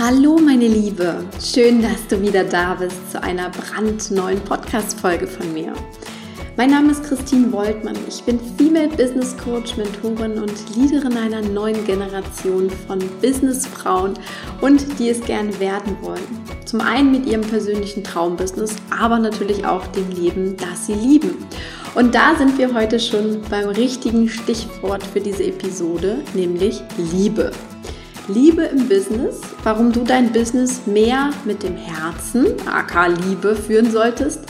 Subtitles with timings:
[0.00, 5.72] Hallo meine Liebe, schön, dass du wieder da bist zu einer brandneuen Podcast-Folge von mir.
[6.56, 7.96] Mein Name ist Christine Woltmann.
[8.06, 14.14] Ich bin Female Business Coach, Mentorin und Leaderin einer neuen Generation von Businessfrauen
[14.60, 16.44] und die es gern werden wollen.
[16.64, 21.44] Zum einen mit ihrem persönlichen Traumbusiness, aber natürlich auch dem Leben, das sie lieben.
[21.96, 27.50] Und da sind wir heute schon beim richtigen Stichwort für diese Episode, nämlich Liebe.
[28.28, 34.40] Liebe im Business, warum du dein Business mehr mit dem Herzen, aka Liebe, führen solltest,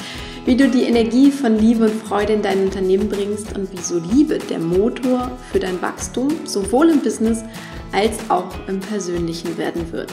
[0.44, 4.38] wie du die Energie von Liebe und Freude in dein Unternehmen bringst und wieso Liebe
[4.38, 7.44] der Motor für dein Wachstum sowohl im Business
[7.92, 10.10] als auch im Persönlichen werden wird.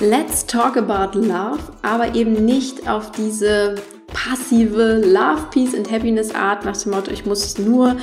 [0.00, 3.74] Let's talk about love, aber eben nicht auf diese
[4.08, 7.96] passive Love, Peace and Happiness Art nach dem Motto, ich muss nur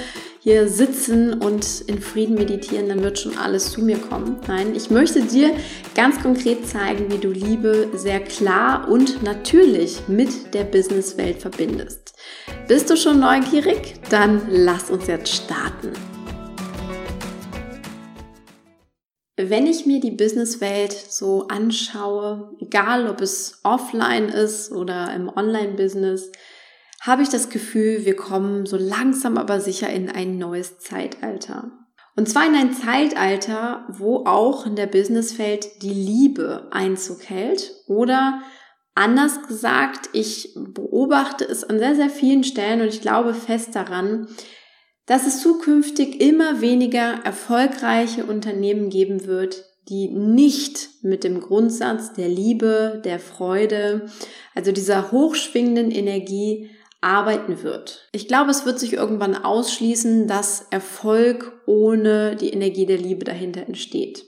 [0.43, 4.37] hier sitzen und in Frieden meditieren, dann wird schon alles zu mir kommen.
[4.47, 5.51] Nein, ich möchte dir
[5.93, 12.15] ganz konkret zeigen, wie du Liebe sehr klar und natürlich mit der Businesswelt verbindest.
[12.67, 13.93] Bist du schon neugierig?
[14.09, 15.91] Dann lass uns jetzt starten.
[19.37, 26.31] Wenn ich mir die Businesswelt so anschaue, egal ob es offline ist oder im Online-Business,
[27.01, 31.71] habe ich das Gefühl, wir kommen so langsam aber sicher in ein neues Zeitalter.
[32.15, 38.41] Und zwar in ein Zeitalter, wo auch in der Businesswelt die Liebe Einzug hält oder
[38.93, 44.27] anders gesagt, ich beobachte es an sehr, sehr vielen Stellen und ich glaube fest daran,
[45.07, 52.29] dass es zukünftig immer weniger erfolgreiche Unternehmen geben wird, die nicht mit dem Grundsatz der
[52.29, 54.05] Liebe, der Freude,
[54.53, 56.69] also dieser hochschwingenden Energie
[57.01, 58.07] arbeiten wird.
[58.11, 63.61] Ich glaube, es wird sich irgendwann ausschließen, dass Erfolg ohne die Energie der Liebe dahinter
[63.67, 64.25] entsteht.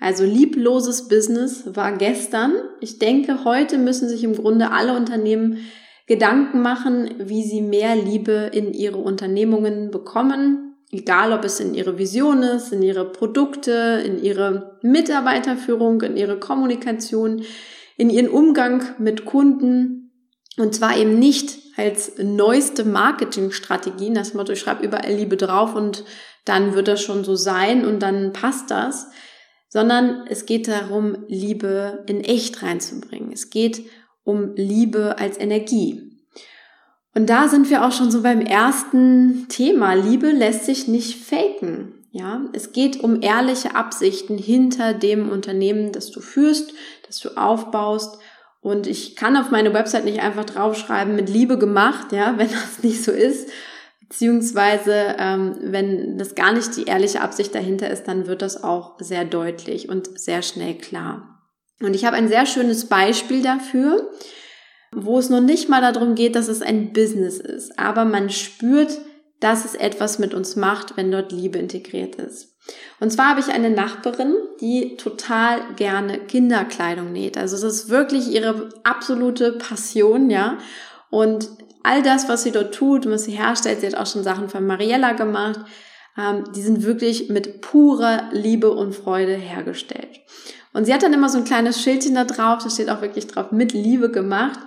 [0.00, 2.54] Also liebloses Business war gestern.
[2.80, 5.58] Ich denke, heute müssen sich im Grunde alle Unternehmen
[6.06, 10.76] Gedanken machen, wie sie mehr Liebe in ihre Unternehmungen bekommen.
[10.92, 16.38] Egal, ob es in ihre Vision ist, in ihre Produkte, in ihre Mitarbeiterführung, in ihre
[16.38, 17.42] Kommunikation,
[17.96, 20.05] in ihren Umgang mit Kunden.
[20.58, 24.14] Und zwar eben nicht als neueste Marketingstrategien.
[24.14, 26.04] Das Motto, ich schreibe überall Liebe drauf und
[26.44, 29.08] dann wird das schon so sein und dann passt das.
[29.68, 33.32] Sondern es geht darum, Liebe in echt reinzubringen.
[33.32, 33.82] Es geht
[34.24, 36.06] um Liebe als Energie.
[37.14, 39.94] Und da sind wir auch schon so beim ersten Thema.
[39.94, 41.94] Liebe lässt sich nicht faken.
[42.12, 46.72] Ja, es geht um ehrliche Absichten hinter dem Unternehmen, das du führst,
[47.06, 48.18] das du aufbaust
[48.66, 52.78] und ich kann auf meine Website nicht einfach draufschreiben, mit Liebe gemacht, ja, wenn das
[52.82, 53.48] nicht so ist.
[54.00, 58.96] Beziehungsweise, ähm, wenn das gar nicht die ehrliche Absicht dahinter ist, dann wird das auch
[58.98, 61.44] sehr deutlich und sehr schnell klar.
[61.80, 64.10] Und ich habe ein sehr schönes Beispiel dafür,
[64.90, 68.98] wo es noch nicht mal darum geht, dass es ein Business ist, aber man spürt,
[69.38, 72.55] dass es etwas mit uns macht, wenn dort Liebe integriert ist.
[72.98, 77.36] Und zwar habe ich eine Nachbarin, die total gerne Kinderkleidung näht.
[77.36, 80.58] Also es ist wirklich ihre absolute Passion, ja.
[81.10, 81.50] Und
[81.82, 84.48] all das, was sie dort tut und was sie herstellt, sie hat auch schon Sachen
[84.48, 85.60] von Mariella gemacht,
[86.18, 90.20] ähm, die sind wirklich mit purer Liebe und Freude hergestellt.
[90.72, 93.26] Und sie hat dann immer so ein kleines Schildchen da drauf, da steht auch wirklich
[93.26, 94.58] drauf, mit Liebe gemacht.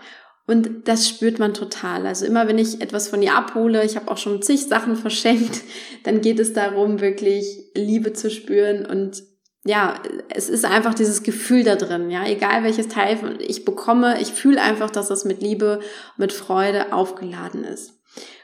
[0.50, 2.08] Und das spürt man total.
[2.08, 5.62] Also immer wenn ich etwas von ihr abhole, ich habe auch schon zig Sachen verschenkt,
[6.04, 9.22] dann geht es darum, wirklich Liebe zu spüren und
[9.64, 14.30] ja, es ist einfach dieses Gefühl da drin, ja, egal welches Teil ich bekomme, ich
[14.30, 15.82] fühle einfach, dass das mit Liebe,
[16.18, 18.02] mit Freude aufgeladen ist.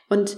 [0.08, 0.38] Und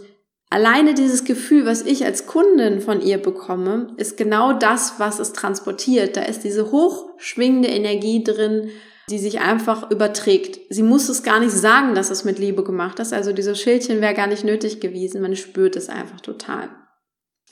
[0.50, 5.34] alleine dieses Gefühl, was ich als Kundin von ihr bekomme, ist genau das, was es
[5.34, 6.16] transportiert.
[6.16, 8.70] Da ist diese hochschwingende Energie drin,
[9.10, 10.60] die sich einfach überträgt.
[10.70, 13.14] Sie muss es gar nicht sagen, dass es mit Liebe gemacht ist.
[13.14, 15.22] Also dieses Schildchen wäre gar nicht nötig gewesen.
[15.22, 16.70] Man spürt es einfach total.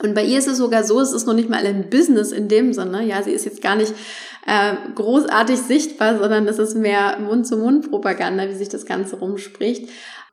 [0.02, 2.48] Und bei ihr ist es sogar so, es ist noch nicht mal ein Business in
[2.48, 3.02] dem Sinne.
[3.06, 3.94] Ja, sie ist jetzt gar nicht
[4.46, 9.88] äh, großartig sichtbar, sondern es ist mehr Mund-zu-Mund-Propaganda, wie sich das Ganze rumspricht.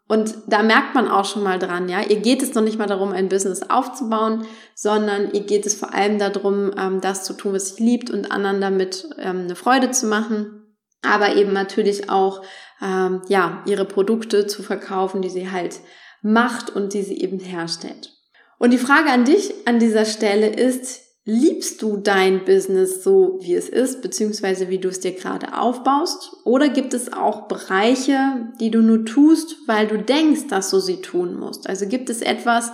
[0.09, 2.87] Und da merkt man auch schon mal dran, ja, ihr geht es noch nicht mal
[2.87, 4.45] darum, ein Business aufzubauen,
[4.75, 8.29] sondern ihr geht es vor allem darum, ähm, das zu tun, was sie liebt und
[8.29, 10.62] anderen damit ähm, eine Freude zu machen
[11.03, 12.43] aber eben natürlich auch
[12.81, 15.79] ähm, ja ihre Produkte zu verkaufen, die sie halt
[16.21, 18.13] macht und die sie eben herstellt.
[18.57, 23.53] Und die Frage an dich an dieser Stelle ist, liebst du dein Business so, wie
[23.55, 26.35] es ist, beziehungsweise wie du es dir gerade aufbaust?
[26.43, 31.01] Oder gibt es auch Bereiche, die du nur tust, weil du denkst, dass du sie
[31.01, 31.69] tun musst?
[31.69, 32.71] Also gibt es etwas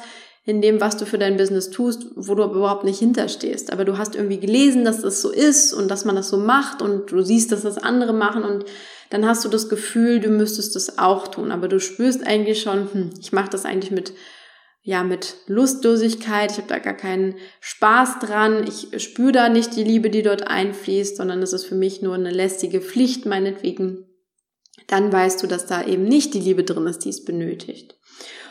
[0.50, 3.72] in dem, was du für dein Business tust, wo du überhaupt nicht hinterstehst.
[3.72, 6.81] Aber du hast irgendwie gelesen, dass das so ist und dass man das so macht
[6.81, 8.66] und du siehst, dass das andere machen und
[9.12, 11.51] dann hast du das Gefühl, du müsstest das auch tun.
[11.51, 14.13] Aber du spürst eigentlich schon, hm, ich mache das eigentlich mit
[14.81, 19.84] ja, mit Lustlosigkeit, ich habe da gar keinen Spaß dran, ich spüre da nicht die
[19.84, 24.06] Liebe, die dort einfließt, sondern es ist für mich nur eine lästige Pflicht meinetwegen,
[24.88, 27.99] dann weißt du, dass da eben nicht die Liebe drin ist, die es benötigt.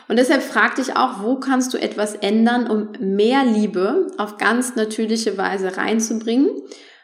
[0.07, 4.75] Und deshalb frag dich auch, wo kannst du etwas ändern, um mehr Liebe auf ganz
[4.75, 6.49] natürliche Weise reinzubringen,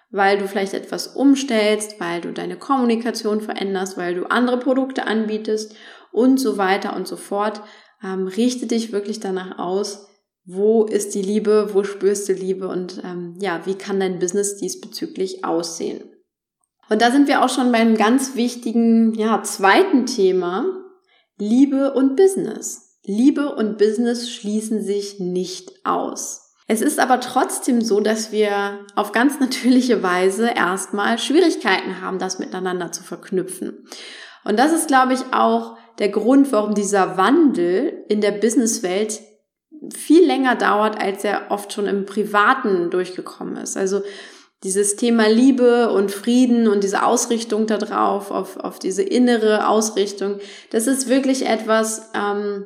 [0.10, 5.76] weil du vielleicht etwas umstellst, weil du deine Kommunikation veränderst, weil du andere Produkte anbietest
[6.12, 7.62] und so weiter und so fort.
[8.04, 10.08] Ähm, richte dich wirklich danach aus,
[10.46, 14.58] wo ist die Liebe, wo spürst du Liebe und ähm, ja, wie kann dein Business
[14.58, 16.04] diesbezüglich aussehen.
[16.90, 20.66] Und da sind wir auch schon beim ganz wichtigen, ja, zweiten Thema,
[21.38, 23.00] Liebe und Business.
[23.04, 26.54] Liebe und Business schließen sich nicht aus.
[26.68, 32.40] Es ist aber trotzdem so, dass wir auf ganz natürliche Weise erstmal Schwierigkeiten haben, das
[32.40, 33.86] miteinander zu verknüpfen.
[34.44, 39.22] Und das ist, glaube ich, auch der Grund, warum dieser Wandel in der Businesswelt
[39.94, 43.78] viel länger dauert, als er oft schon im Privaten durchgekommen ist.
[43.78, 44.02] Also
[44.64, 50.40] dieses Thema Liebe und Frieden und diese Ausrichtung darauf, auf, auf diese innere Ausrichtung,
[50.72, 52.66] das ist wirklich etwas, ähm,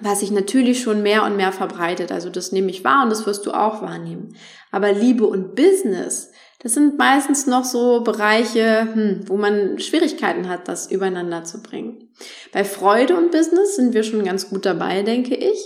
[0.00, 2.12] was sich natürlich schon mehr und mehr verbreitet.
[2.12, 4.36] Also das nehme ich wahr und das wirst du auch wahrnehmen.
[4.70, 6.30] Aber Liebe und Business,
[6.60, 12.10] das sind meistens noch so Bereiche, hm, wo man Schwierigkeiten hat, das übereinander zu bringen.
[12.52, 15.58] Bei Freude und Business sind wir schon ganz gut dabei, denke ich.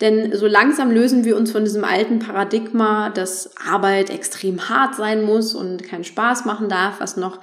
[0.00, 5.22] Denn so langsam lösen wir uns von diesem alten Paradigma, dass Arbeit extrem hart sein
[5.22, 7.40] muss und keinen Spaß machen darf, was noch,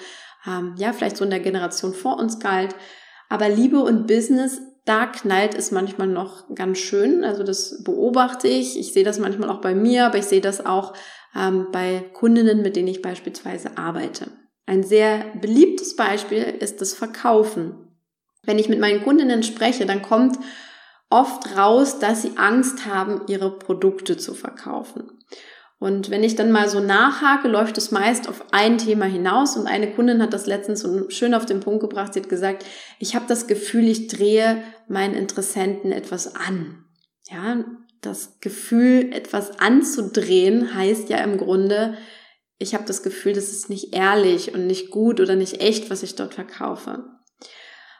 [0.47, 2.75] ähm, ja, vielleicht so in der Generation vor uns galt.
[3.29, 7.23] Aber Liebe und Business da knallt es manchmal noch ganz schön.
[7.23, 8.77] Also das beobachte ich.
[8.77, 10.93] Ich sehe das manchmal auch bei mir, aber ich sehe das auch
[11.35, 14.27] ähm, bei Kundinnen, mit denen ich beispielsweise arbeite.
[14.65, 17.97] Ein sehr beliebtes Beispiel ist das Verkaufen.
[18.43, 20.37] Wenn ich mit meinen Kundinnen spreche, dann kommt
[21.13, 25.11] oft raus, dass sie Angst haben, ihre Produkte zu verkaufen.
[25.79, 29.55] Und wenn ich dann mal so nachhake, läuft es meist auf ein Thema hinaus.
[29.55, 32.13] Und eine Kundin hat das letztens so schön auf den Punkt gebracht.
[32.13, 32.65] Sie hat gesagt,
[32.99, 36.85] ich habe das Gefühl, ich drehe meinen Interessenten etwas an.
[37.29, 37.63] Ja,
[38.01, 41.95] das Gefühl, etwas anzudrehen, heißt ja im Grunde,
[42.57, 46.01] ich habe das Gefühl, das ist nicht ehrlich und nicht gut oder nicht echt, was
[46.01, 47.03] ich dort verkaufe.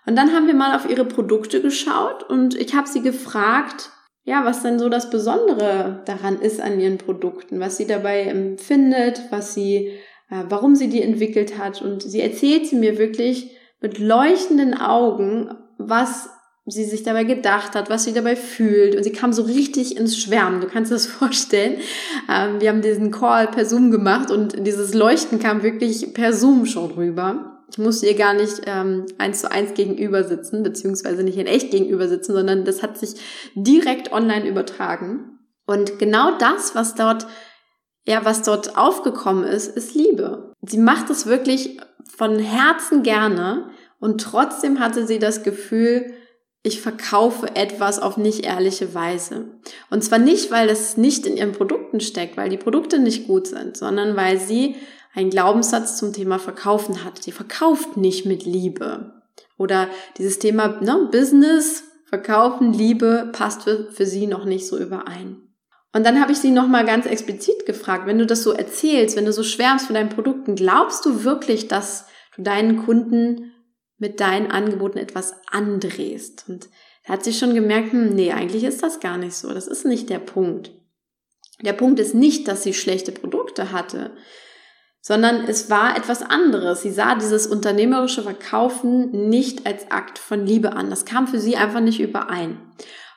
[0.05, 3.91] Und dann haben wir mal auf ihre Produkte geschaut und ich habe sie gefragt,
[4.25, 9.21] ja, was denn so das Besondere daran ist an ihren Produkten, was sie dabei empfindet,
[9.31, 9.91] was sie,
[10.29, 11.81] äh, warum sie die entwickelt hat.
[11.81, 13.51] Und sie erzählt sie mir wirklich
[13.81, 16.29] mit leuchtenden Augen, was
[16.65, 18.95] sie sich dabei gedacht hat, was sie dabei fühlt.
[18.95, 20.61] Und sie kam so richtig ins Schwärmen.
[20.61, 21.77] Du kannst dir das vorstellen.
[22.29, 26.65] Ähm, wir haben diesen Call per Zoom gemacht und dieses Leuchten kam wirklich per Zoom
[26.65, 27.52] schon rüber.
[27.73, 31.71] Ich musste ihr gar nicht ähm, eins zu eins gegenüber sitzen, beziehungsweise nicht in echt
[31.71, 33.15] gegenüber sitzen, sondern das hat sich
[33.55, 35.39] direkt online übertragen.
[35.65, 37.25] Und genau das, was dort,
[38.05, 40.53] ja, was dort aufgekommen ist, ist Liebe.
[40.61, 41.79] Sie macht es wirklich
[42.15, 46.13] von Herzen gerne und trotzdem hatte sie das Gefühl,
[46.61, 49.47] ich verkaufe etwas auf nicht ehrliche Weise.
[49.89, 53.47] Und zwar nicht, weil es nicht in ihren Produkten steckt, weil die Produkte nicht gut
[53.47, 54.75] sind, sondern weil sie
[55.13, 57.23] einen Glaubenssatz zum Thema Verkaufen hat.
[57.23, 59.21] Sie verkauft nicht mit Liebe.
[59.57, 65.37] Oder dieses Thema ne, Business, Verkaufen, Liebe passt für, für sie noch nicht so überein.
[65.93, 69.25] Und dann habe ich sie nochmal ganz explizit gefragt, wenn du das so erzählst, wenn
[69.25, 72.05] du so schwärmst von deinen Produkten, glaubst du wirklich, dass
[72.35, 73.51] du deinen Kunden
[73.99, 76.45] mit deinen Angeboten etwas andrehst?
[76.47, 76.69] Und
[77.05, 79.53] da hat sie schon gemerkt, hm, nee, eigentlich ist das gar nicht so.
[79.53, 80.71] Das ist nicht der Punkt.
[81.61, 84.11] Der Punkt ist nicht, dass sie schlechte Produkte hatte
[85.05, 86.81] sondern es war etwas anderes.
[86.81, 90.89] Sie sah dieses unternehmerische Verkaufen nicht als Akt von Liebe an.
[90.89, 92.57] Das kam für sie einfach nicht überein.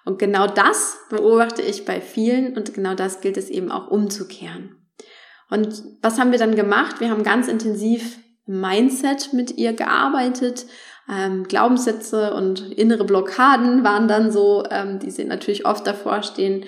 [0.04, 4.76] Und genau das beobachte ich bei vielen und genau das gilt es eben auch umzukehren.
[5.48, 6.98] Und was haben wir dann gemacht?
[6.98, 10.66] Wir haben ganz intensiv Mindset mit ihr gearbeitet.
[11.08, 16.64] Ähm, Glaubenssätze und innere Blockaden waren dann so, ähm, die sie natürlich oft davor stehen.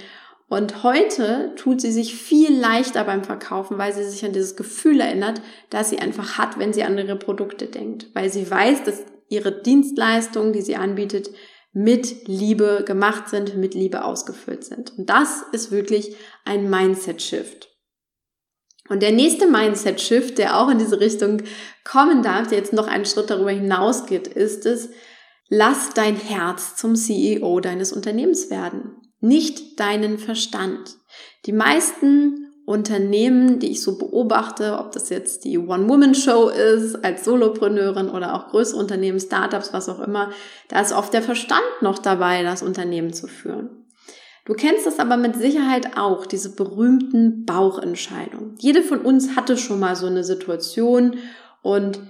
[0.48, 5.00] Und heute tut sie sich viel leichter beim Verkaufen, weil sie sich an dieses Gefühl
[5.00, 8.06] erinnert, das sie einfach hat, wenn sie an ihre Produkte denkt.
[8.14, 11.30] Weil sie weiß, dass ihre Dienstleistungen, die sie anbietet,
[11.74, 14.96] mit Liebe gemacht sind, mit Liebe ausgefüllt sind.
[14.96, 17.68] Und das ist wirklich ein Mindset-Shift.
[18.88, 21.42] Und der nächste Mindset-Shift, der auch in diese Richtung
[21.84, 24.88] kommen darf, der jetzt noch einen Schritt darüber hinausgeht, ist es,
[25.50, 29.07] lass dein Herz zum CEO deines Unternehmens werden.
[29.20, 30.96] Nicht deinen Verstand.
[31.46, 38.10] Die meisten Unternehmen, die ich so beobachte, ob das jetzt die One-Woman-Show ist, als Solopreneurin
[38.10, 40.30] oder auch größere Unternehmen, Startups, was auch immer,
[40.68, 43.86] da ist oft der Verstand noch dabei, das Unternehmen zu führen.
[44.44, 48.56] Du kennst das aber mit Sicherheit auch, diese berühmten Bauchentscheidungen.
[48.58, 51.16] Jede von uns hatte schon mal so eine Situation
[51.62, 52.00] und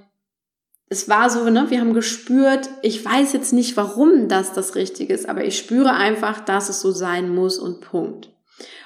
[0.90, 5.12] es war so, ne, wir haben gespürt, ich weiß jetzt nicht, warum das das Richtige
[5.12, 8.30] ist, aber ich spüre einfach, dass es so sein muss und Punkt.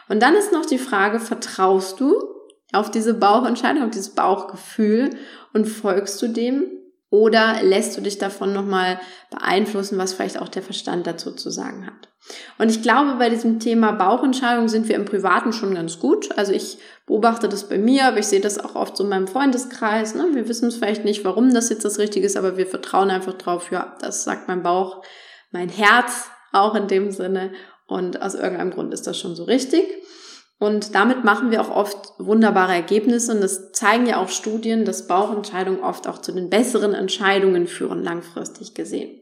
[0.09, 2.15] Und dann ist noch die Frage, vertraust du
[2.73, 5.11] auf diese Bauchentscheidung, auf dieses Bauchgefühl
[5.53, 6.65] und folgst du dem?
[7.11, 8.99] Oder lässt du dich davon nochmal
[9.31, 12.09] beeinflussen, was vielleicht auch der Verstand dazu zu sagen hat?
[12.57, 16.37] Und ich glaube, bei diesem Thema Bauchentscheidung sind wir im Privaten schon ganz gut.
[16.39, 19.27] Also ich beobachte das bei mir, aber ich sehe das auch oft so in meinem
[19.27, 20.15] Freundeskreis.
[20.15, 20.29] Ne?
[20.33, 23.35] Wir wissen es vielleicht nicht, warum das jetzt das Richtige ist, aber wir vertrauen einfach
[23.35, 25.05] drauf, ja, das sagt mein Bauch,
[25.51, 27.53] mein Herz auch in dem Sinne.
[27.87, 29.85] Und aus irgendeinem Grund ist das schon so richtig.
[30.59, 33.33] Und damit machen wir auch oft wunderbare Ergebnisse.
[33.35, 38.03] Und das zeigen ja auch Studien, dass Bauchentscheidungen oft auch zu den besseren Entscheidungen führen,
[38.05, 39.22] langfristig gesehen.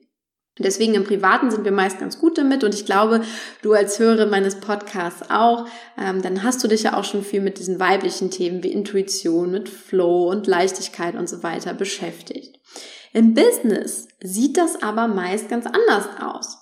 [0.62, 3.22] Deswegen im Privaten sind wir meist ganz gut damit und ich glaube,
[3.62, 5.66] du als Hörer meines Podcasts auch,
[5.98, 9.50] ähm, dann hast du dich ja auch schon viel mit diesen weiblichen Themen wie Intuition,
[9.50, 12.58] mit Flow und Leichtigkeit und so weiter beschäftigt.
[13.12, 16.58] Im Business sieht das aber meist ganz anders aus.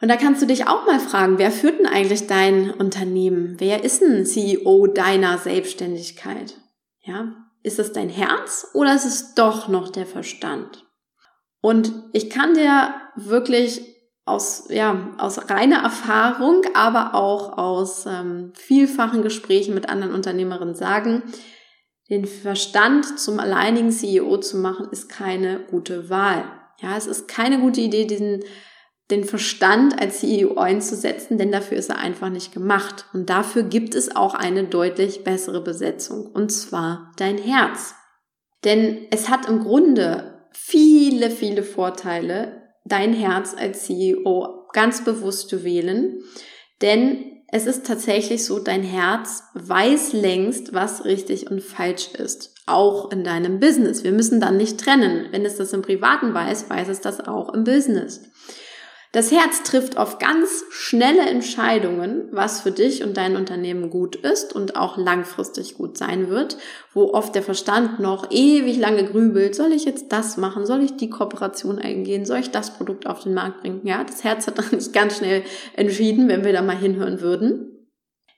[0.00, 3.54] Und da kannst du dich auch mal fragen, wer führt denn eigentlich dein Unternehmen?
[3.58, 6.56] Wer ist ein CEO deiner Selbstständigkeit?
[7.02, 10.84] Ja, ist es dein Herz oder ist es doch noch der Verstand?
[11.60, 13.80] Und ich kann dir wirklich
[14.24, 21.22] aus, ja, aus reiner Erfahrung, aber auch aus ähm, vielfachen Gesprächen mit anderen Unternehmerinnen sagen,
[22.08, 26.44] den Verstand zum alleinigen CEO zu machen, ist keine gute Wahl.
[26.80, 28.44] Ja, es ist keine gute Idee, diesen
[29.10, 33.06] den Verstand als CEO einzusetzen, denn dafür ist er einfach nicht gemacht.
[33.12, 37.94] Und dafür gibt es auch eine deutlich bessere Besetzung, und zwar dein Herz.
[38.64, 45.64] Denn es hat im Grunde viele, viele Vorteile, dein Herz als CEO ganz bewusst zu
[45.64, 46.22] wählen,
[46.80, 52.54] denn es ist tatsächlich so, dein Herz weiß längst, was richtig und falsch ist.
[52.64, 54.04] Auch in deinem Business.
[54.04, 55.26] Wir müssen dann nicht trennen.
[55.32, 58.22] Wenn es das im Privaten weiß, weiß es das auch im Business.
[59.12, 64.54] Das Herz trifft auf ganz schnelle Entscheidungen, was für dich und dein Unternehmen gut ist
[64.54, 66.56] und auch langfristig gut sein wird,
[66.94, 70.96] wo oft der Verstand noch ewig lange grübelt, soll ich jetzt das machen, soll ich
[70.96, 73.82] die Kooperation eingehen, soll ich das Produkt auf den Markt bringen?
[73.84, 75.42] Ja, das Herz hat dann nicht ganz schnell
[75.76, 77.68] entschieden, wenn wir da mal hinhören würden.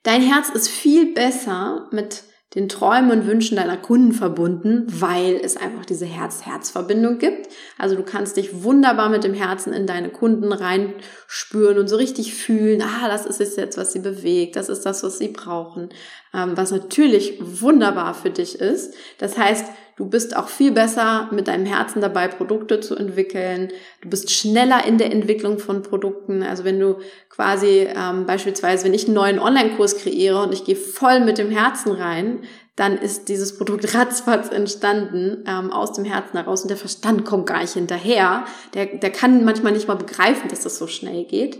[0.03, 2.23] Dein Herz ist viel besser mit
[2.55, 7.49] den Träumen und Wünschen deiner Kunden verbunden, weil es einfach diese Herz-Herz-Verbindung gibt.
[7.77, 12.33] Also du kannst dich wunderbar mit dem Herzen in deine Kunden reinspüren und so richtig
[12.33, 15.89] fühlen, ah, das ist es jetzt, was sie bewegt, das ist das, was sie brauchen,
[16.33, 18.95] ähm, was natürlich wunderbar für dich ist.
[19.17, 19.65] Das heißt,
[19.97, 23.71] Du bist auch viel besser mit deinem Herzen dabei, Produkte zu entwickeln.
[24.01, 26.43] Du bist schneller in der Entwicklung von Produkten.
[26.43, 26.97] Also wenn du
[27.29, 31.49] quasi ähm, beispielsweise, wenn ich einen neuen Online-Kurs kreiere und ich gehe voll mit dem
[31.49, 32.43] Herzen rein,
[32.75, 37.45] dann ist dieses Produkt ratzfatz entstanden ähm, aus dem Herzen heraus und der Verstand kommt
[37.45, 38.43] gar nicht hinterher.
[38.73, 41.57] Der, der kann manchmal nicht mal begreifen, dass das so schnell geht.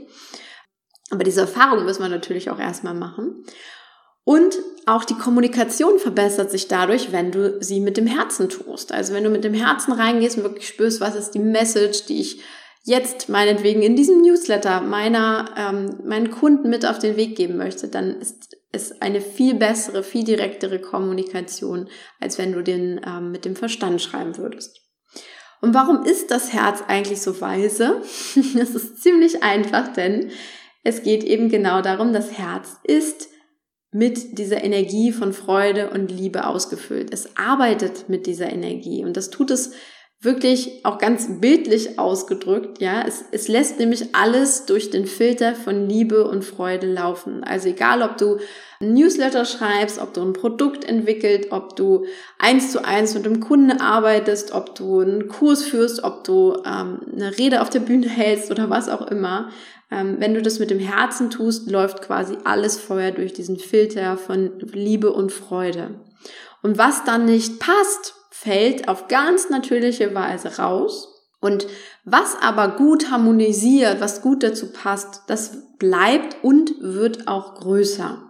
[1.10, 3.46] Aber diese Erfahrung müssen wir natürlich auch erstmal machen.
[4.26, 4.56] Und
[4.88, 8.92] auch die Kommunikation verbessert sich dadurch, wenn du sie mit dem Herzen tust.
[8.92, 12.20] Also wenn du mit dem Herzen reingehst und wirklich spürst, was ist die Message, die
[12.20, 12.42] ich
[12.84, 17.88] jetzt meinetwegen in diesem Newsletter meiner ähm, meinen Kunden mit auf den Weg geben möchte,
[17.88, 21.90] dann ist es eine viel bessere, viel direktere Kommunikation,
[22.20, 24.82] als wenn du den ähm, mit dem Verstand schreiben würdest.
[25.62, 28.02] Und warum ist das Herz eigentlich so weise?
[28.56, 30.32] Das ist ziemlich einfach, denn
[30.84, 33.30] es geht eben genau darum, das Herz ist
[33.96, 37.14] mit dieser Energie von Freude und Liebe ausgefüllt.
[37.14, 39.72] Es arbeitet mit dieser Energie und das tut es
[40.20, 43.06] wirklich auch ganz bildlich ausgedrückt, ja.
[43.08, 47.46] Es, es lässt nämlich alles durch den Filter von Liebe und Freude laufen.
[47.46, 48.38] Also egal, ob du
[48.82, 52.06] ein Newsletter schreibst, ob du ein Produkt entwickelt, ob du
[52.38, 57.00] eins zu eins mit dem Kunden arbeitest, ob du einen Kurs führst, ob du ähm,
[57.14, 59.52] eine Rede auf der Bühne hältst oder was auch immer.
[59.96, 64.18] Ähm, wenn du das mit dem Herzen tust, läuft quasi alles vorher durch diesen Filter
[64.18, 66.02] von Liebe und Freude.
[66.62, 71.08] Und was dann nicht passt, fällt auf ganz natürliche Weise raus.
[71.40, 71.68] Und
[72.04, 78.22] was aber gut harmonisiert, was gut dazu passt, das bleibt und wird auch größer.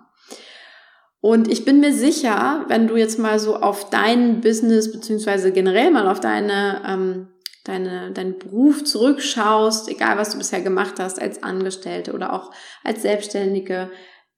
[1.22, 5.90] Und ich bin mir sicher, wenn du jetzt mal so auf dein Business beziehungsweise generell
[5.90, 7.28] mal auf deine ähm,
[7.66, 12.52] deine, deinen Beruf zurückschaust, egal was du bisher gemacht hast als Angestellte oder auch
[12.84, 13.92] als Selbstständige,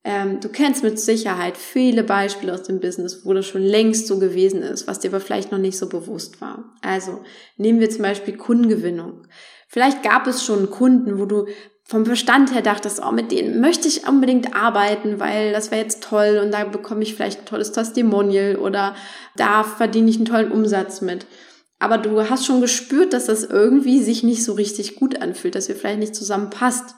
[0.04, 4.20] ähm, du kennst mit Sicherheit viele Beispiele aus dem Business, wo das schon längst so
[4.20, 6.74] gewesen ist, was dir aber vielleicht noch nicht so bewusst war.
[6.82, 7.22] Also
[7.58, 9.28] nehmen wir zum Beispiel Kundengewinnung.
[9.68, 11.48] Vielleicht gab es schon Kunden, wo du
[11.84, 16.04] vom Verstand her dachtest, oh, mit denen möchte ich unbedingt arbeiten, weil das wäre jetzt
[16.04, 18.96] toll und da bekomme ich vielleicht ein tolles Testimonial oder
[19.36, 21.26] da verdiene ich einen tollen Umsatz mit.
[21.80, 25.68] Aber du hast schon gespürt, dass das irgendwie sich nicht so richtig gut anfühlt, dass
[25.68, 26.96] wir vielleicht nicht zusammenpasst.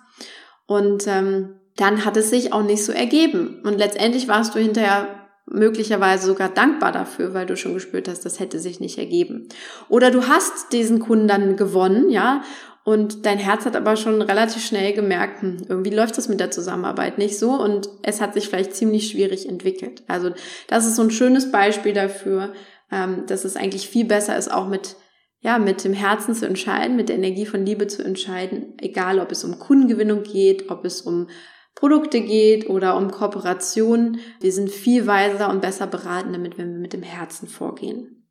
[0.68, 3.62] Und ähm, dann hat es sich auch nicht so ergeben.
[3.64, 5.08] Und letztendlich warst du hinterher
[5.52, 9.48] möglicherweise sogar dankbar dafür, weil du schon gespürt hast, das hätte sich nicht ergeben.
[9.90, 12.44] Oder du hast diesen Kunden dann gewonnen, ja,
[12.84, 16.50] und dein Herz hat aber schon relativ schnell gemerkt, hm, irgendwie läuft das mit der
[16.50, 20.04] Zusammenarbeit nicht so und es hat sich vielleicht ziemlich schwierig entwickelt.
[20.08, 20.32] Also
[20.68, 22.54] das ist so ein schönes Beispiel dafür,
[22.92, 24.96] ähm, dass es eigentlich viel besser ist, auch mit
[25.42, 29.32] ja, mit dem Herzen zu entscheiden, mit der Energie von Liebe zu entscheiden, egal ob
[29.32, 31.28] es um Kundengewinnung geht, ob es um
[31.76, 34.20] Produkte geht oder um Kooperationen.
[34.42, 38.28] Wir sind viel weiser und besser beraten damit, wenn wir mit dem Herzen vorgehen.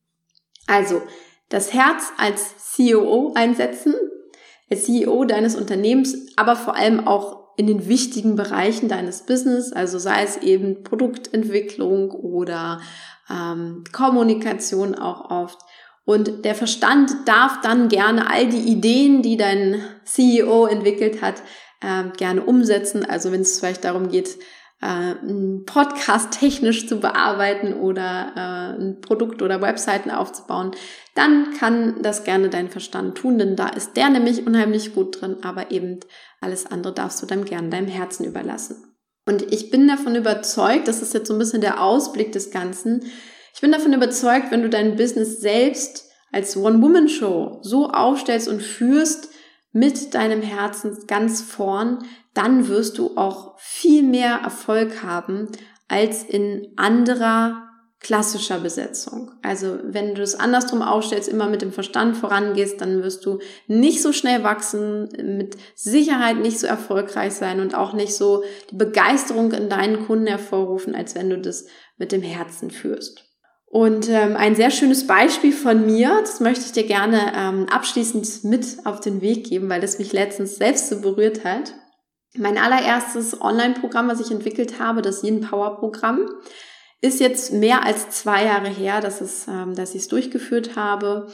[0.66, 1.00] Also,
[1.48, 3.94] das Herz als CEO einsetzen,
[4.70, 9.98] als CEO deines Unternehmens, aber vor allem auch in den wichtigen Bereichen deines Business, also
[9.98, 12.82] sei es eben Produktentwicklung oder
[13.30, 15.58] ähm, Kommunikation auch oft.
[16.04, 21.42] Und der Verstand darf dann gerne all die Ideen, die dein CEO entwickelt hat,
[21.80, 23.04] äh, gerne umsetzen.
[23.04, 24.38] Also wenn es vielleicht darum geht,
[24.80, 30.70] äh, einen Podcast technisch zu bearbeiten oder äh, ein Produkt oder Webseiten aufzubauen,
[31.14, 35.38] dann kann das gerne dein Verstand tun, denn da ist der nämlich unheimlich gut drin,
[35.42, 35.98] aber eben
[36.40, 38.87] alles andere darfst du dann gerne deinem Herzen überlassen.
[39.28, 43.04] Und ich bin davon überzeugt, das ist jetzt so ein bisschen der Ausblick des Ganzen,
[43.54, 49.28] ich bin davon überzeugt, wenn du dein Business selbst als One-Woman-Show so aufstellst und führst,
[49.72, 51.98] mit deinem Herzen ganz vorn,
[52.32, 55.48] dann wirst du auch viel mehr Erfolg haben
[55.88, 57.67] als in anderer
[58.00, 59.32] klassischer Besetzung.
[59.42, 64.02] Also wenn du es andersrum aufstellst, immer mit dem Verstand vorangehst, dann wirst du nicht
[64.02, 69.50] so schnell wachsen, mit Sicherheit nicht so erfolgreich sein und auch nicht so die Begeisterung
[69.52, 73.24] in deinen Kunden hervorrufen, als wenn du das mit dem Herzen führst.
[73.70, 78.44] Und ähm, ein sehr schönes Beispiel von mir, das möchte ich dir gerne ähm, abschließend
[78.44, 81.74] mit auf den Weg geben, weil das mich letztens selbst so berührt hat.
[82.34, 86.30] Mein allererstes Online-Programm, was ich entwickelt habe, das Yin Power Programm,
[87.00, 91.28] ist jetzt mehr als zwei Jahre her, dass, es, ähm, dass ich es durchgeführt habe.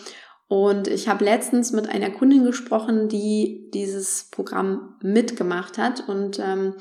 [0.47, 6.07] Und ich habe letztens mit einer Kundin gesprochen, die dieses Programm mitgemacht hat.
[6.07, 6.75] Und ähm,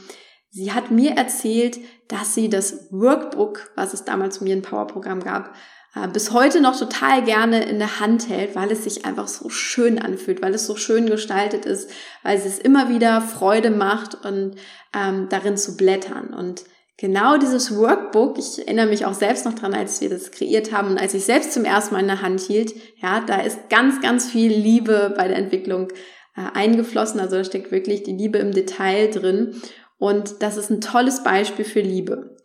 [0.56, 5.56] Sie hat mir erzählt, dass sie das Workbook, was es damals mir ein Power-Programm gab,
[5.96, 9.50] äh, bis heute noch total gerne in der Hand hält, weil es sich einfach so
[9.50, 11.90] schön anfühlt, weil es so schön gestaltet ist,
[12.22, 14.56] weil es immer wieder Freude macht und
[14.96, 16.36] ähm, darin zu blättern.
[16.36, 16.66] Und
[16.98, 20.90] genau dieses Workbook, ich erinnere mich auch selbst noch dran, als wir das kreiert haben
[20.92, 24.02] und als ich selbst zum ersten Mal in der Hand hielt, ja, da ist ganz,
[24.02, 25.90] ganz viel Liebe bei der Entwicklung
[26.36, 27.20] äh, eingeflossen.
[27.20, 29.62] Also da steckt wirklich die Liebe im Detail drin.
[29.98, 32.38] Und das ist ein tolles Beispiel für Liebe.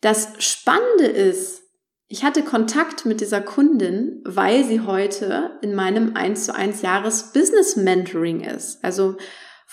[0.00, 1.62] Das Spannende ist,
[2.08, 7.32] ich hatte Kontakt mit dieser Kundin, weil sie heute in meinem 1 zu 1 Jahres
[7.32, 8.84] Business Mentoring ist.
[8.84, 9.16] Also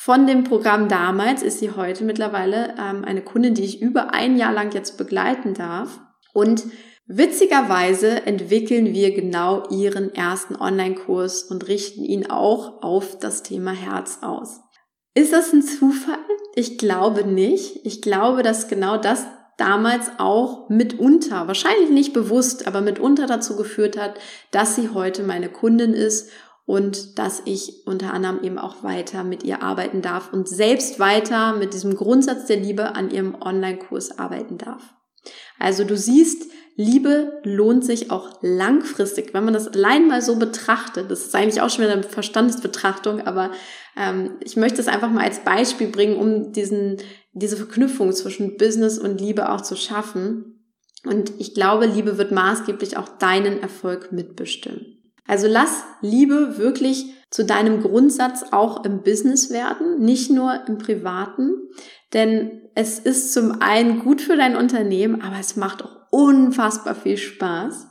[0.04, 4.36] von dem Programm damals ist sie heute mittlerweile ähm, eine Kundin, die ich über ein
[4.36, 6.00] Jahr lang jetzt begleiten darf.
[6.34, 6.64] Und
[7.06, 14.18] witzigerweise entwickeln wir genau ihren ersten Online-Kurs und richten ihn auch auf das Thema Herz
[14.24, 14.62] aus.
[15.14, 16.18] Ist das ein Zufall?
[16.56, 17.86] Ich glaube nicht.
[17.86, 19.28] Ich glaube, dass genau das
[19.60, 24.16] damals auch mitunter, wahrscheinlich nicht bewusst, aber mitunter dazu geführt hat,
[24.50, 26.32] dass sie heute meine Kundin ist
[26.72, 31.58] und dass ich unter anderem eben auch weiter mit ihr arbeiten darf und selbst weiter
[31.58, 34.94] mit diesem Grundsatz der Liebe an ihrem Online-Kurs arbeiten darf.
[35.60, 41.12] Also du siehst, Liebe lohnt sich auch langfristig, wenn man das allein mal so betrachtet.
[41.12, 43.52] Das ist eigentlich auch schon wieder eine Verstandesbetrachtung, aber
[43.98, 47.00] ähm, ich möchte es einfach mal als Beispiel bringen, um diesen,
[47.34, 50.64] diese Verknüpfung zwischen Business und Liebe auch zu schaffen.
[51.04, 55.01] Und ich glaube, Liebe wird maßgeblich auch deinen Erfolg mitbestimmen.
[55.32, 61.54] Also lass Liebe wirklich zu deinem Grundsatz auch im Business werden, nicht nur im Privaten.
[62.12, 67.16] Denn es ist zum einen gut für dein Unternehmen, aber es macht auch unfassbar viel
[67.16, 67.88] Spaß.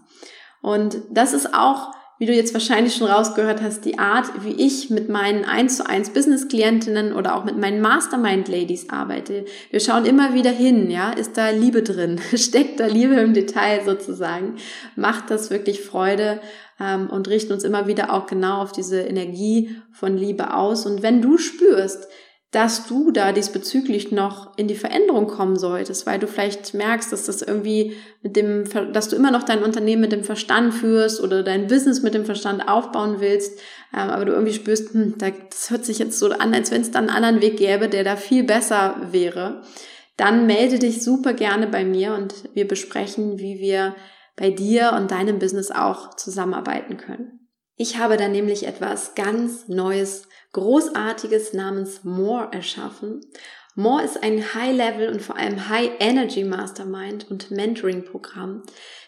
[0.61, 4.91] Und das ist auch wie du jetzt wahrscheinlich schon rausgehört hast, die Art, wie ich
[4.91, 9.47] mit meinen 1 zu 1 Business-Klientinnen oder auch mit meinen Mastermind-Ladies arbeite.
[9.71, 12.21] Wir schauen immer wieder hin, ja, ist da Liebe drin?
[12.35, 14.57] Steckt da Liebe im Detail sozusagen?
[14.97, 16.43] Macht das wirklich Freude?
[16.79, 20.85] Ähm, und richten uns immer wieder auch genau auf diese Energie von Liebe aus.
[20.85, 22.07] Und wenn du spürst,
[22.51, 27.27] dass du da diesbezüglich noch in die Veränderung kommen solltest, weil du vielleicht merkst, dass
[27.27, 31.45] das irgendwie mit dem, dass du immer noch dein Unternehmen mit dem Verstand führst oder
[31.45, 33.61] dein Business mit dem Verstand aufbauen willst,
[33.95, 36.91] ähm, aber du irgendwie spürst, hm, das hört sich jetzt so an, als wenn es
[36.91, 39.63] da einen anderen Weg gäbe, der da viel besser wäre,
[40.17, 43.95] dann melde dich super gerne bei mir und wir besprechen, wie wir
[44.37, 47.40] bei dir und deinem Business auch zusammenarbeiten können.
[47.83, 53.23] Ich habe da nämlich etwas ganz Neues Großartiges namens More erschaffen.
[53.75, 58.65] More ist ein High-Level und vor allem High-Energy Mastermind und Mentoring-Programm,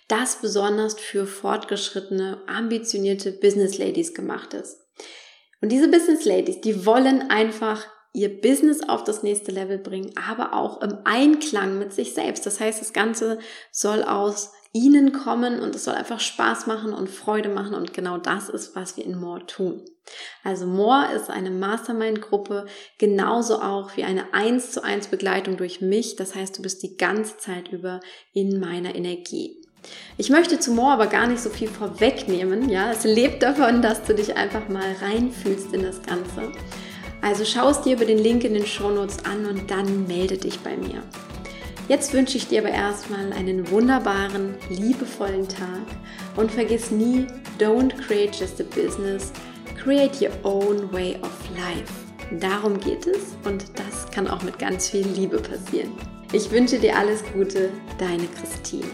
[0.09, 4.79] das besonders für fortgeschrittene, ambitionierte Business Ladies gemacht ist.
[5.61, 10.55] Und diese Business Ladies, die wollen einfach ihr Business auf das nächste Level bringen, aber
[10.55, 12.47] auch im Einklang mit sich selbst.
[12.47, 13.39] Das heißt, das Ganze
[13.71, 18.17] soll aus ihnen kommen und es soll einfach Spaß machen und Freude machen und genau
[18.17, 19.83] das ist, was wir in More tun.
[20.43, 22.67] Also More ist eine Mastermind-Gruppe,
[22.99, 26.17] genauso auch wie eine 1 zu 1 Begleitung durch mich.
[26.17, 28.01] Das heißt, du bist die ganze Zeit über
[28.33, 29.61] in meiner Energie.
[30.17, 32.69] Ich möchte zu More aber gar nicht so viel vorwegnehmen.
[32.69, 36.53] Ja, es lebt davon, dass du dich einfach mal reinfühlst in das Ganze.
[37.21, 40.39] Also schau es dir über den Link in den Show Notes an und dann melde
[40.39, 41.03] dich bei mir.
[41.89, 45.83] Jetzt wünsche ich dir aber erstmal einen wunderbaren, liebevollen Tag
[46.37, 47.27] und vergiss nie,
[47.59, 49.33] don't create just a business,
[49.77, 51.93] create your own way of life.
[52.41, 55.93] Darum geht es und das kann auch mit ganz viel Liebe passieren.
[56.33, 58.87] Ich wünsche dir alles Gute, deine Christine.